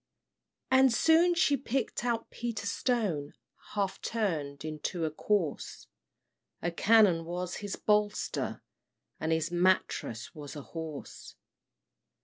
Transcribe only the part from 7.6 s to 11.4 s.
bolster, and His mattrass was a horse.